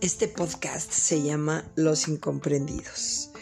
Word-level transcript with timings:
Este 0.00 0.28
podcast 0.28 0.90
se 0.90 1.20
llama 1.20 1.70
Los 1.76 2.08
Incomprendidos. 2.08 3.32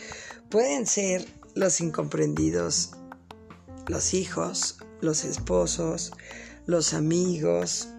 Pueden 0.51 0.88
ser 0.88 1.25
los 1.54 1.80
incomprendidos 1.80 2.91
los 3.87 4.12
hijos, 4.12 4.79
los 5.00 5.23
esposos, 5.23 6.11
los 6.66 6.95
amigos, 6.95 7.91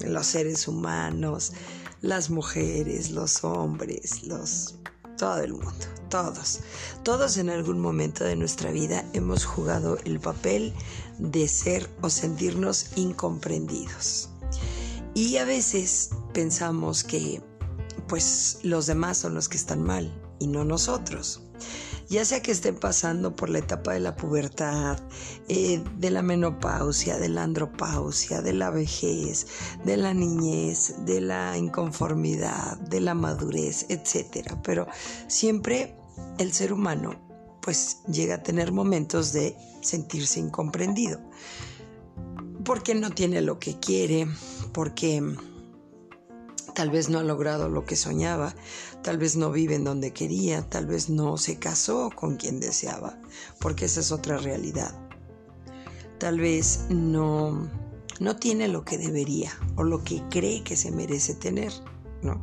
los 0.00 0.26
seres 0.28 0.68
humanos, 0.68 1.54
las 2.02 2.30
mujeres, 2.30 3.10
los 3.10 3.42
hombres, 3.42 4.22
los 4.22 4.76
todo 5.18 5.40
el 5.40 5.54
mundo, 5.54 5.86
todos. 6.08 6.60
Todos 7.02 7.36
en 7.36 7.50
algún 7.50 7.80
momento 7.80 8.22
de 8.22 8.36
nuestra 8.36 8.70
vida 8.70 9.04
hemos 9.12 9.44
jugado 9.44 9.98
el 10.04 10.20
papel 10.20 10.72
de 11.18 11.48
ser 11.48 11.90
o 12.00 12.10
sentirnos 12.10 12.96
incomprendidos. 12.96 14.28
Y 15.14 15.36
a 15.38 15.44
veces 15.44 16.10
pensamos 16.32 17.04
que 17.04 17.42
pues 18.08 18.58
los 18.62 18.86
demás 18.86 19.18
son 19.18 19.34
los 19.34 19.48
que 19.48 19.56
están 19.56 19.82
mal 19.82 20.12
y 20.38 20.46
no 20.46 20.64
nosotros. 20.64 21.42
Ya 22.08 22.24
sea 22.24 22.42
que 22.42 22.50
estén 22.50 22.76
pasando 22.76 23.34
por 23.34 23.48
la 23.48 23.60
etapa 23.60 23.94
de 23.94 24.00
la 24.00 24.16
pubertad, 24.16 24.98
eh, 25.48 25.82
de 25.96 26.10
la 26.10 26.20
menopausia, 26.20 27.16
de 27.18 27.30
la 27.30 27.44
andropausia, 27.44 28.42
de 28.42 28.52
la 28.52 28.68
vejez, 28.70 29.46
de 29.84 29.96
la 29.96 30.12
niñez, 30.12 31.06
de 31.06 31.22
la 31.22 31.56
inconformidad, 31.56 32.76
de 32.80 33.00
la 33.00 33.14
madurez, 33.14 33.86
etc. 33.88 34.56
Pero 34.62 34.86
siempre 35.26 35.96
el 36.38 36.52
ser 36.52 36.72
humano 36.72 37.18
pues 37.62 38.02
llega 38.08 38.34
a 38.34 38.42
tener 38.42 38.72
momentos 38.72 39.32
de 39.32 39.56
sentirse 39.80 40.40
incomprendido. 40.40 41.20
Porque 42.64 42.94
no 42.94 43.10
tiene 43.10 43.40
lo 43.40 43.58
que 43.58 43.78
quiere, 43.78 44.26
porque 44.72 45.22
Tal 46.74 46.90
vez 46.90 47.10
no 47.10 47.18
ha 47.18 47.22
logrado 47.22 47.68
lo 47.68 47.84
que 47.84 47.96
soñaba, 47.96 48.54
tal 49.02 49.18
vez 49.18 49.36
no 49.36 49.50
vive 49.50 49.74
en 49.74 49.84
donde 49.84 50.12
quería, 50.12 50.62
tal 50.62 50.86
vez 50.86 51.10
no 51.10 51.36
se 51.36 51.58
casó 51.58 52.10
con 52.14 52.36
quien 52.36 52.60
deseaba, 52.60 53.18
porque 53.58 53.84
esa 53.84 54.00
es 54.00 54.10
otra 54.10 54.38
realidad. 54.38 54.94
Tal 56.18 56.40
vez 56.40 56.86
no, 56.88 57.68
no 58.20 58.36
tiene 58.36 58.68
lo 58.68 58.84
que 58.84 58.96
debería 58.96 59.52
o 59.76 59.82
lo 59.82 60.02
que 60.02 60.22
cree 60.30 60.62
que 60.62 60.76
se 60.76 60.90
merece 60.90 61.34
tener, 61.34 61.72
¿no? 62.22 62.40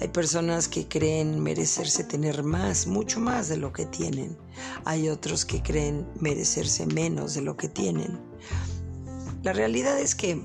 Hay 0.00 0.08
personas 0.08 0.66
que 0.66 0.88
creen 0.88 1.40
merecerse 1.40 2.02
tener 2.02 2.42
más, 2.42 2.88
mucho 2.88 3.20
más 3.20 3.48
de 3.48 3.56
lo 3.56 3.72
que 3.72 3.86
tienen. 3.86 4.36
Hay 4.84 5.08
otros 5.08 5.44
que 5.44 5.62
creen 5.62 6.08
merecerse 6.18 6.86
menos 6.86 7.34
de 7.34 7.42
lo 7.42 7.56
que 7.56 7.68
tienen. 7.68 8.18
La 9.44 9.52
realidad 9.52 10.00
es 10.00 10.16
que 10.16 10.42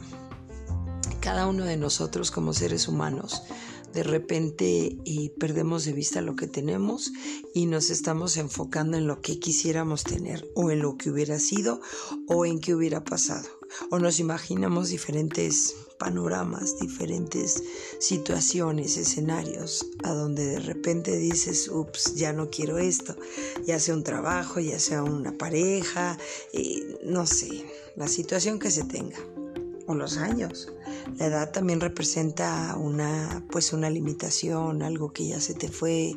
cada 1.28 1.46
uno 1.46 1.66
de 1.66 1.76
nosotros 1.76 2.32
como 2.32 2.54
seres 2.54 2.88
humanos 2.88 3.42
de 3.94 4.04
repente 4.04 4.96
y 5.04 5.28
perdemos 5.38 5.84
de 5.84 5.92
vista 5.92 6.22
lo 6.22 6.38
que 6.38 6.48
tenemos 6.48 7.12
y 7.54 7.66
nos 7.66 7.90
estamos 7.90 8.38
enfocando 8.38 8.96
en 8.96 9.08
lo 9.08 9.20
que 9.20 9.38
quisiéramos 9.38 10.06
tener 10.06 10.50
o 10.56 10.72
en 10.72 10.80
lo 10.80 10.96
que 10.96 11.10
hubiera 11.10 11.38
sido 11.40 11.82
o 12.30 12.46
en 12.46 12.62
qué 12.62 12.74
hubiera 12.74 13.04
pasado. 13.04 13.46
O 13.92 14.00
nos 14.00 14.22
imaginamos 14.22 14.88
diferentes 14.88 15.76
panoramas, 16.00 16.80
diferentes 16.80 17.62
situaciones, 18.00 18.96
escenarios, 18.96 19.86
a 20.06 20.14
donde 20.14 20.46
de 20.46 20.60
repente 20.60 21.18
dices, 21.18 21.68
ups, 21.68 22.16
ya 22.16 22.32
no 22.32 22.50
quiero 22.50 22.78
esto, 22.78 23.18
ya 23.66 23.82
sea 23.82 23.96
un 23.96 24.06
trabajo, 24.06 24.62
ya 24.62 24.80
sea 24.80 25.04
una 25.04 25.38
pareja, 25.38 26.18
eh, 26.54 27.00
no 27.04 27.28
sé, 27.28 27.66
la 27.98 28.08
situación 28.08 28.60
que 28.60 28.72
se 28.72 28.86
tenga 28.86 29.18
o 29.88 29.96
los 29.96 30.18
años. 30.18 30.72
La 31.18 31.26
edad 31.26 31.52
también 31.52 31.80
representa 31.80 32.76
una, 32.78 33.44
pues 33.50 33.74
una 33.74 33.90
limitación, 33.90 34.84
algo 34.84 35.12
que 35.12 35.28
ya 35.28 35.42
se 35.42 35.54
te 35.54 35.70
fue, 35.70 36.16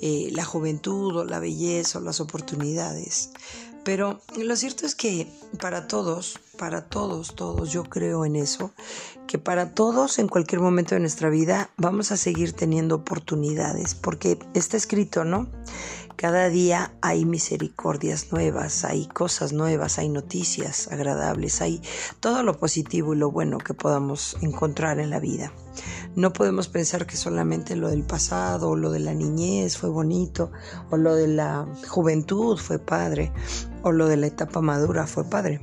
eh, 0.00 0.28
la 0.32 0.44
juventud 0.44 1.16
o 1.16 1.24
la 1.24 1.40
belleza 1.40 1.98
o 1.98 2.02
las 2.02 2.20
oportunidades. 2.20 3.30
Pero 3.86 4.20
lo 4.36 4.56
cierto 4.56 4.84
es 4.84 4.96
que 4.96 5.28
para 5.60 5.86
todos, 5.86 6.40
para 6.58 6.86
todos, 6.86 7.36
todos, 7.36 7.70
yo 7.70 7.84
creo 7.84 8.24
en 8.24 8.34
eso, 8.34 8.72
que 9.28 9.38
para 9.38 9.74
todos 9.74 10.18
en 10.18 10.26
cualquier 10.26 10.60
momento 10.60 10.96
de 10.96 11.00
nuestra 11.00 11.30
vida 11.30 11.70
vamos 11.76 12.10
a 12.10 12.16
seguir 12.16 12.52
teniendo 12.52 12.96
oportunidades, 12.96 13.94
porque 13.94 14.40
está 14.54 14.76
escrito, 14.76 15.22
¿no? 15.22 15.46
Cada 16.16 16.48
día 16.48 16.94
hay 17.00 17.24
misericordias 17.24 18.32
nuevas, 18.32 18.84
hay 18.84 19.06
cosas 19.06 19.52
nuevas, 19.52 20.00
hay 20.00 20.08
noticias 20.08 20.88
agradables, 20.90 21.62
hay 21.62 21.80
todo 22.18 22.42
lo 22.42 22.58
positivo 22.58 23.14
y 23.14 23.18
lo 23.18 23.30
bueno 23.30 23.58
que 23.58 23.72
podamos 23.72 24.36
encontrar 24.40 24.98
en 24.98 25.10
la 25.10 25.20
vida. 25.20 25.52
No 26.14 26.32
podemos 26.32 26.68
pensar 26.68 27.06
que 27.06 27.16
solamente 27.16 27.76
lo 27.76 27.88
del 27.88 28.02
pasado 28.02 28.70
o 28.70 28.76
lo 28.76 28.90
de 28.90 29.00
la 29.00 29.14
niñez 29.14 29.76
fue 29.76 29.90
bonito 29.90 30.50
o 30.90 30.96
lo 30.96 31.14
de 31.14 31.28
la 31.28 31.66
juventud 31.88 32.56
fue 32.56 32.78
padre 32.78 33.32
o 33.82 33.92
lo 33.92 34.06
de 34.06 34.16
la 34.16 34.26
etapa 34.26 34.60
madura 34.60 35.06
fue 35.06 35.24
padre 35.24 35.60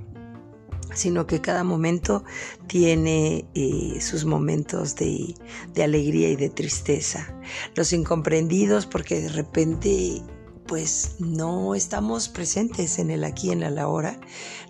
sino 0.93 1.25
que 1.25 1.41
cada 1.41 1.63
momento 1.63 2.23
tiene 2.67 3.45
eh, 3.55 3.99
sus 3.99 4.25
momentos 4.25 4.95
de, 4.95 5.35
de 5.73 5.83
alegría 5.83 6.29
y 6.29 6.35
de 6.35 6.49
tristeza. 6.49 7.35
Los 7.75 7.93
incomprendidos 7.93 8.85
porque 8.85 9.21
de 9.21 9.29
repente 9.29 10.21
pues 10.67 11.15
no 11.19 11.75
estamos 11.75 12.29
presentes 12.29 12.99
en 12.99 13.11
el 13.11 13.23
aquí, 13.23 13.51
en 13.51 13.63
el 13.63 13.77
ahora, 13.77 14.19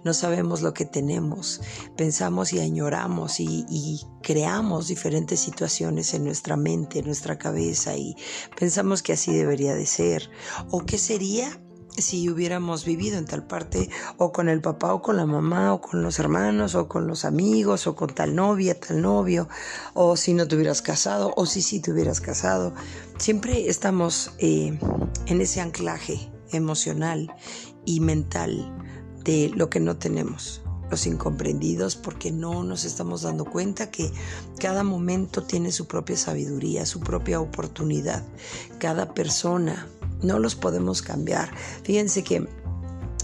no 0.03 0.13
sabemos 0.13 0.61
lo 0.61 0.73
que 0.73 0.85
tenemos, 0.85 1.61
pensamos 1.95 2.53
y 2.53 2.59
añoramos 2.59 3.39
y, 3.39 4.01
creamos 4.21 4.87
diferentes 4.87 5.41
situaciones 5.41 6.13
en 6.13 6.23
nuestra 6.23 6.55
mente, 6.55 6.99
en 6.99 7.05
nuestra 7.05 7.37
cabeza 7.37 7.97
y 7.97 8.15
pensamos 8.57 9.03
que 9.03 9.13
así 9.13 9.33
debería 9.33 9.75
de 9.75 9.85
ser. 9.85 10.29
¿O 10.71 10.85
qué 10.85 10.97
sería 10.97 11.59
si 11.97 12.29
hubiéramos 12.29 12.85
vivido 12.85 13.17
en 13.17 13.25
tal 13.25 13.45
parte 13.45 13.89
o 14.17 14.31
con 14.31 14.49
el 14.49 14.61
papá 14.61 14.93
o 14.93 15.01
con 15.01 15.17
la 15.17 15.25
mamá 15.25 15.73
o 15.73 15.81
con 15.81 16.01
los 16.01 16.19
hermanos 16.19 16.75
o 16.75 16.87
con 16.87 17.07
los 17.07 17.25
amigos 17.25 17.87
o 17.87 17.95
con 17.95 18.13
tal 18.13 18.35
novia, 18.35 18.79
tal 18.79 19.01
novio 19.01 19.47
o 19.93 20.15
si 20.15 20.33
no 20.33 20.47
te 20.47 20.55
hubieras 20.55 20.81
casado 20.81 21.33
o 21.35 21.45
si 21.45 21.61
sí 21.61 21.79
te 21.79 21.91
hubieras 21.91 22.19
casado. 22.21 22.73
Siempre 23.17 23.69
estamos 23.69 24.33
eh, 24.39 24.77
en 25.25 25.41
ese 25.41 25.61
anclaje 25.61 26.31
emocional 26.51 27.33
y 27.85 27.99
mental 27.99 28.75
de 29.23 29.51
lo 29.55 29.69
que 29.69 29.79
no 29.79 29.97
tenemos 29.97 30.63
los 30.93 31.07
incomprendidos 31.07 31.95
porque 31.95 32.31
no 32.31 32.63
nos 32.63 32.85
estamos 32.85 33.23
dando 33.23 33.45
cuenta 33.45 33.89
que 33.89 34.11
cada 34.59 34.83
momento 34.83 35.41
tiene 35.41 35.71
su 35.71 35.87
propia 35.87 36.15
sabiduría, 36.17 36.85
su 36.85 36.99
propia 36.99 37.39
oportunidad. 37.39 38.23
Cada 38.77 39.15
persona 39.15 39.87
no 40.21 40.37
los 40.37 40.53
podemos 40.53 41.01
cambiar. 41.01 41.51
Fíjense 41.83 42.23
que 42.23 42.47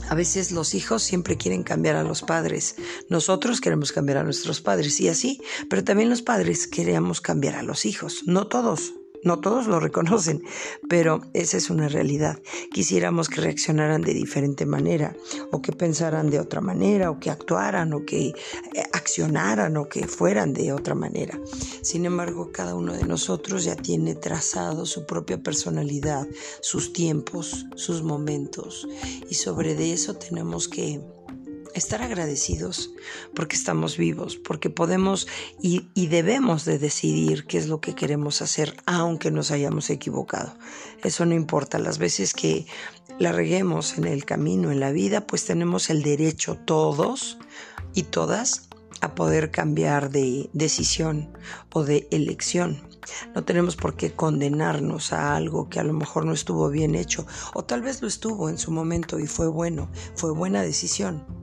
a 0.09 0.15
veces 0.15 0.51
los 0.51 0.73
hijos 0.73 1.03
siempre 1.03 1.37
quieren 1.37 1.61
cambiar 1.61 1.95
a 1.95 2.03
los 2.03 2.23
padres. 2.23 2.75
Nosotros 3.07 3.61
queremos 3.61 3.91
cambiar 3.91 4.17
a 4.17 4.23
nuestros 4.23 4.61
padres 4.61 4.99
y 4.99 5.07
así, 5.07 5.39
pero 5.69 5.83
también 5.83 6.09
los 6.09 6.23
padres 6.23 6.65
queremos 6.65 7.21
cambiar 7.21 7.53
a 7.53 7.61
los 7.61 7.85
hijos. 7.85 8.23
No 8.25 8.47
todos, 8.47 8.93
no 9.23 9.39
todos 9.39 9.67
lo 9.67 9.79
reconocen, 9.79 10.43
pero 10.87 11.21
esa 11.33 11.57
es 11.57 11.69
una 11.69 11.87
realidad. 11.87 12.39
Quisiéramos 12.71 13.29
que 13.29 13.41
reaccionaran 13.41 14.01
de 14.01 14.13
diferente 14.13 14.65
manera, 14.65 15.15
o 15.51 15.61
que 15.61 15.71
pensaran 15.71 16.29
de 16.29 16.39
otra 16.39 16.61
manera, 16.61 17.11
o 17.11 17.19
que 17.19 17.29
actuaran, 17.29 17.93
o 17.93 18.05
que 18.05 18.27
eh, 18.27 18.33
accionaran, 18.93 19.77
o 19.77 19.89
que 19.89 20.07
fueran 20.07 20.53
de 20.53 20.73
otra 20.73 20.95
manera. 20.95 21.39
Sin 21.81 22.05
embargo, 22.05 22.51
cada 22.51 22.75
uno 22.75 22.93
de 22.93 23.05
nosotros 23.05 23.63
ya 23.63 23.75
tiene 23.75 24.15
trazado 24.15 24.85
su 24.85 25.05
propia 25.05 25.41
personalidad, 25.41 26.27
sus 26.61 26.93
tiempos, 26.93 27.65
sus 27.75 28.03
momentos, 28.03 28.87
y 29.29 29.35
sobre 29.35 29.69
eso 29.93 30.15
tenemos 30.15 30.67
que 30.67 30.99
estar 31.79 32.01
agradecidos 32.01 32.91
porque 33.33 33.55
estamos 33.55 33.97
vivos, 33.97 34.37
porque 34.37 34.69
podemos 34.69 35.27
y, 35.61 35.89
debemos 36.07 36.65
de 36.65 36.79
decidir 36.79 37.45
qué 37.45 37.57
es 37.57 37.67
lo 37.67 37.81
que 37.81 37.95
queremos 37.95 38.41
hacer, 38.41 38.75
aunque 38.85 39.31
nos 39.31 39.51
hayamos 39.51 39.89
equivocado. 39.89 40.57
Eso 41.03 41.25
no 41.25 41.35
importa, 41.35 41.79
las 41.79 41.97
veces 41.97 42.33
que 42.33 42.65
la 43.19 43.31
reguemos 43.31 43.97
en 43.97 44.05
el 44.05 44.25
camino, 44.25 44.71
en 44.71 44.79
la 44.79 44.91
vida, 44.91 45.27
pues 45.27 45.45
tenemos 45.45 45.89
el 45.89 46.03
derecho 46.03 46.55
todos 46.55 47.37
y 47.93 48.03
todas 48.03 48.69
a 49.01 49.15
poder 49.15 49.51
cambiar 49.51 50.09
de 50.09 50.49
decisión 50.53 51.29
o 51.73 51.83
de 51.83 52.07
elección. 52.11 52.81
No 53.33 53.43
tenemos 53.43 53.75
por 53.75 53.95
qué 53.95 54.11
condenarnos 54.11 55.13
a 55.13 55.35
algo 55.35 55.69
que 55.69 55.79
a 55.79 55.83
lo 55.83 55.93
mejor 55.93 56.25
no 56.25 56.33
estuvo 56.33 56.69
bien 56.69 56.95
hecho 56.95 57.25
o 57.53 57.63
tal 57.63 57.81
vez 57.81 58.01
lo 58.01 58.07
estuvo 58.07 58.49
en 58.49 58.57
su 58.57 58.71
momento 58.71 59.19
y 59.19 59.27
fue 59.27 59.47
bueno, 59.47 59.89
fue 60.15 60.31
buena 60.31 60.61
decisión 60.61 61.38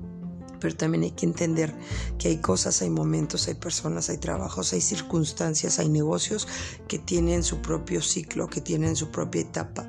pero 0.61 0.77
también 0.77 1.05
hay 1.05 1.11
que 1.13 1.27
entender 1.27 1.75
que 2.19 2.29
hay 2.29 2.39
cosas, 2.39 2.83
hay 2.83 2.91
momentos, 2.91 3.49
hay 3.49 3.55
personas, 3.55 4.11
hay 4.11 4.19
trabajos, 4.19 4.73
hay 4.73 4.81
circunstancias, 4.81 5.79
hay 5.79 5.89
negocios 5.89 6.49
que 6.89 6.99
tienen 6.99 7.43
su 7.43 7.61
propio 7.61 8.03
ciclo, 8.03 8.49
que 8.49 8.61
tienen 8.61 8.97
su 8.97 9.11
propia 9.11 9.43
etapa, 9.43 9.89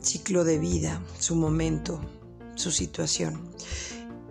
ciclo 0.00 0.44
de 0.44 0.58
vida, 0.58 1.02
su 1.18 1.36
momento, 1.36 2.00
su 2.54 2.70
situación. 2.70 3.48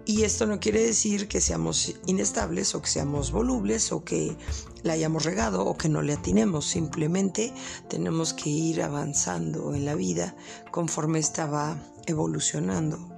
Y 0.07 0.23
esto 0.23 0.45
no 0.45 0.61
quiere 0.61 0.81
decir 0.81 1.27
que 1.27 1.41
seamos 1.41 1.95
inestables 2.05 2.73
o 2.75 2.81
que 2.81 2.87
seamos 2.87 3.33
volubles 3.33 3.91
o 3.91 4.05
que 4.05 4.37
la 4.83 4.93
hayamos 4.93 5.25
regado 5.25 5.65
o 5.65 5.77
que 5.77 5.89
no 5.89 6.01
le 6.01 6.13
atinemos. 6.13 6.65
Simplemente 6.65 7.53
tenemos 7.89 8.33
que 8.33 8.49
ir 8.49 8.81
avanzando 8.81 9.75
en 9.75 9.83
la 9.83 9.95
vida 9.95 10.33
conforme 10.71 11.19
estaba 11.19 11.77
evolucionando. 12.05 13.16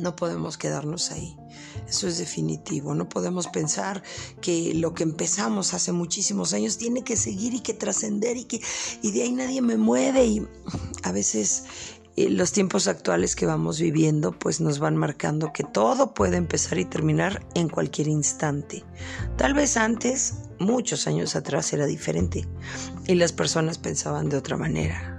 No 0.00 0.16
podemos 0.16 0.56
quedarnos 0.56 1.10
ahí. 1.10 1.36
Eso 1.88 2.08
es 2.08 2.18
definitivo. 2.18 2.94
No 2.94 3.08
podemos 3.08 3.48
pensar 3.48 4.02
que 4.40 4.74
lo 4.74 4.94
que 4.94 5.02
empezamos 5.02 5.74
hace 5.74 5.92
muchísimos 5.92 6.54
años 6.54 6.78
tiene 6.78 7.04
que 7.04 7.16
seguir 7.16 7.54
y 7.54 7.60
que 7.60 7.74
trascender 7.74 8.36
y 8.36 8.44
que 8.44 8.60
y 9.02 9.12
de 9.12 9.22
ahí 9.22 9.32
nadie 9.32 9.60
me 9.60 9.76
mueve 9.76 10.24
y 10.24 10.46
a 11.02 11.12
veces 11.12 11.64
eh, 12.16 12.30
los 12.30 12.52
tiempos 12.52 12.88
actuales 12.88 13.36
que 13.36 13.46
vamos 13.46 13.80
viviendo 13.80 14.32
pues 14.32 14.60
nos 14.60 14.78
van 14.78 14.96
marcando 14.96 15.52
que 15.52 15.64
todo 15.64 16.14
puede 16.14 16.36
empezar 16.36 16.78
y 16.78 16.84
terminar 16.84 17.46
en 17.54 17.68
cualquier 17.68 18.08
instante. 18.08 18.84
Tal 19.36 19.54
vez 19.54 19.76
antes, 19.76 20.34
muchos 20.58 21.06
años 21.06 21.36
atrás 21.36 21.72
era 21.72 21.86
diferente 21.86 22.48
y 23.06 23.14
las 23.14 23.32
personas 23.32 23.78
pensaban 23.78 24.28
de 24.28 24.36
otra 24.36 24.56
manera 24.56 25.09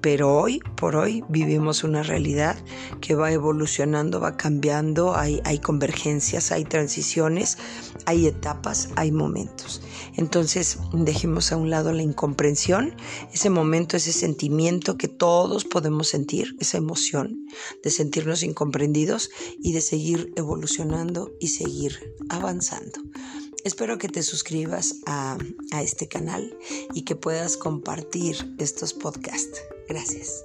pero 0.00 0.34
hoy 0.34 0.60
por 0.76 0.96
hoy 0.96 1.24
vivimos 1.28 1.84
una 1.84 2.02
realidad 2.02 2.56
que 3.00 3.14
va 3.14 3.32
evolucionando, 3.32 4.20
va 4.20 4.36
cambiando, 4.36 5.16
hay, 5.16 5.40
convergencias, 5.60 6.52
hay 6.52 6.64
transiciones, 6.64 7.58
hay 8.04 8.26
etapas, 8.26 8.90
hay 8.96 9.12
momentos. 9.12 9.82
Entonces 10.16 10.78
dejemos 10.92 11.52
a 11.52 11.56
un 11.56 11.70
lado 11.70 11.92
la 11.92 12.02
incomprensión, 12.02 12.94
ese 13.32 13.50
momento, 13.50 13.96
ese 13.96 14.12
sentimiento 14.12 14.96
que 14.96 15.08
todos 15.08 15.64
podemos 15.64 16.08
sentir, 16.08 16.56
esa 16.60 16.78
emoción 16.78 17.46
de 17.82 17.90
sentirnos 17.90 18.42
incomprendidos 18.42 19.30
y 19.58 19.72
de 19.72 19.80
seguir 19.80 20.32
evolucionando 20.36 21.32
y 21.40 21.48
seguir 21.48 22.14
avanzando. 22.28 23.00
Espero 23.66 23.98
que 23.98 24.08
te 24.08 24.22
suscribas 24.22 25.00
a, 25.06 25.36
a 25.72 25.82
este 25.82 26.06
canal 26.06 26.56
y 26.94 27.02
que 27.02 27.16
puedas 27.16 27.56
compartir 27.56 28.36
estos 28.58 28.94
podcasts. 28.94 29.60
Gracias. 29.88 30.44